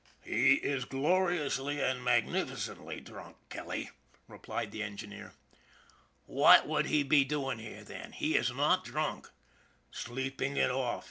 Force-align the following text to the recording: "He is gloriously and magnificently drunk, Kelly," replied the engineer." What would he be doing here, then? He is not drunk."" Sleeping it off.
"He 0.33 0.55
is 0.55 0.85
gloriously 0.85 1.79
and 1.79 2.03
magnificently 2.03 3.01
drunk, 3.01 3.37
Kelly," 3.49 3.91
replied 4.27 4.71
the 4.71 4.81
engineer." 4.81 5.33
What 6.25 6.67
would 6.67 6.87
he 6.87 7.03
be 7.03 7.23
doing 7.23 7.59
here, 7.59 7.83
then? 7.83 8.13
He 8.13 8.33
is 8.35 8.51
not 8.51 8.83
drunk."" 8.83 9.29
Sleeping 9.91 10.57
it 10.57 10.71
off. 10.71 10.99